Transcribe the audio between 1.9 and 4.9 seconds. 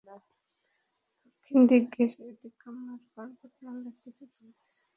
ঘেঁষে এটি কামার পর্বতমালার দিকে চলে গেছে।